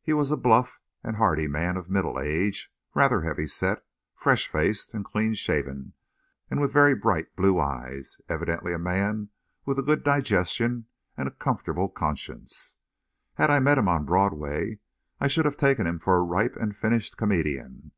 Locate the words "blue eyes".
7.36-8.18